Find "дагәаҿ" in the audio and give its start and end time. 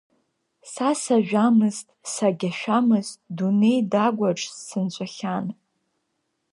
3.91-4.39